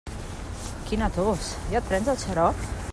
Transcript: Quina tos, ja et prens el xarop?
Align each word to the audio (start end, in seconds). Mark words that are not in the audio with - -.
Quina 0.87 1.09
tos, 1.19 1.51
ja 1.75 1.83
et 1.85 1.91
prens 1.93 2.13
el 2.17 2.23
xarop? 2.27 2.69